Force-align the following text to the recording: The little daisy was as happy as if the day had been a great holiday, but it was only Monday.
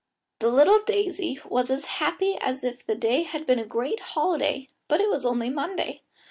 The 0.39 0.47
little 0.49 0.81
daisy 0.81 1.39
was 1.47 1.69
as 1.69 1.85
happy 2.01 2.35
as 2.41 2.63
if 2.63 2.83
the 2.83 2.95
day 2.95 3.21
had 3.21 3.45
been 3.45 3.59
a 3.59 3.65
great 3.67 3.99
holiday, 3.99 4.67
but 4.87 4.99
it 4.99 5.11
was 5.11 5.27
only 5.27 5.51
Monday. 5.51 6.01